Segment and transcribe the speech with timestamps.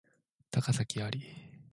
[0.49, 1.21] 高咲侑